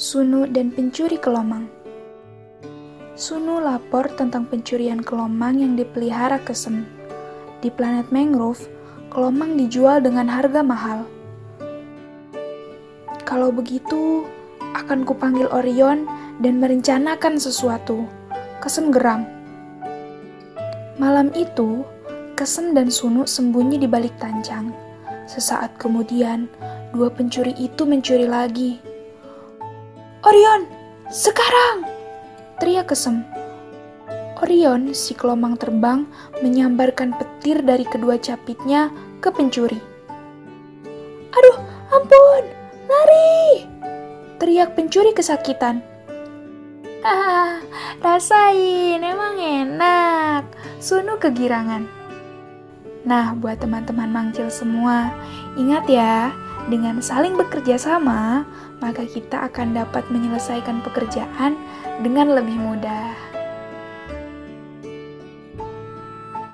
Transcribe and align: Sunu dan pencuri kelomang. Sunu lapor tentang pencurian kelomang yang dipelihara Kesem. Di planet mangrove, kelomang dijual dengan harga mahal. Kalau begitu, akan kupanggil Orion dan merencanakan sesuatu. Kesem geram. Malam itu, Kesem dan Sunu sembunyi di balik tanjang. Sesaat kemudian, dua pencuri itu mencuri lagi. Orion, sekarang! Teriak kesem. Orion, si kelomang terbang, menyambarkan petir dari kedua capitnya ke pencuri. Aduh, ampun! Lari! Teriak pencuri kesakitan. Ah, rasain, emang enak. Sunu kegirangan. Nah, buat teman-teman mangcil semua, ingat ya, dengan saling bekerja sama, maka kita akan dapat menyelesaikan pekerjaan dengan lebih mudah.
Sunu 0.00 0.48
dan 0.48 0.72
pencuri 0.72 1.20
kelomang. 1.20 1.68
Sunu 3.20 3.60
lapor 3.60 4.08
tentang 4.16 4.48
pencurian 4.48 5.04
kelomang 5.04 5.60
yang 5.60 5.76
dipelihara 5.76 6.40
Kesem. 6.40 6.88
Di 7.60 7.68
planet 7.68 8.08
mangrove, 8.08 8.64
kelomang 9.12 9.60
dijual 9.60 10.00
dengan 10.00 10.24
harga 10.24 10.64
mahal. 10.64 11.04
Kalau 13.28 13.52
begitu, 13.52 14.24
akan 14.72 15.04
kupanggil 15.04 15.52
Orion 15.52 16.08
dan 16.40 16.64
merencanakan 16.64 17.36
sesuatu. 17.36 18.08
Kesem 18.64 18.88
geram. 18.88 19.28
Malam 20.96 21.28
itu, 21.36 21.84
Kesem 22.40 22.72
dan 22.72 22.88
Sunu 22.88 23.28
sembunyi 23.28 23.76
di 23.76 23.84
balik 23.84 24.16
tanjang. 24.16 24.72
Sesaat 25.28 25.76
kemudian, 25.76 26.48
dua 26.96 27.12
pencuri 27.12 27.52
itu 27.60 27.84
mencuri 27.84 28.24
lagi. 28.24 28.89
Orion, 30.20 30.68
sekarang! 31.08 31.88
Teriak 32.60 32.92
kesem. 32.92 33.24
Orion, 34.44 34.92
si 34.92 35.16
kelomang 35.16 35.56
terbang, 35.56 36.04
menyambarkan 36.44 37.16
petir 37.16 37.64
dari 37.64 37.88
kedua 37.88 38.20
capitnya 38.20 38.92
ke 39.24 39.32
pencuri. 39.32 39.80
Aduh, 41.32 41.56
ampun! 41.88 42.44
Lari! 42.84 43.64
Teriak 44.36 44.76
pencuri 44.76 45.16
kesakitan. 45.16 45.80
Ah, 47.00 47.64
rasain, 48.04 49.00
emang 49.00 49.40
enak. 49.40 50.44
Sunu 50.84 51.16
kegirangan. 51.16 51.88
Nah, 53.08 53.32
buat 53.40 53.56
teman-teman 53.56 54.12
mangcil 54.12 54.52
semua, 54.52 55.16
ingat 55.56 55.88
ya, 55.88 56.28
dengan 56.68 57.00
saling 57.00 57.38
bekerja 57.38 57.80
sama, 57.80 58.44
maka 58.84 59.08
kita 59.08 59.48
akan 59.48 59.72
dapat 59.72 60.04
menyelesaikan 60.12 60.84
pekerjaan 60.84 61.56
dengan 62.04 62.36
lebih 62.36 62.60
mudah. 62.60 63.39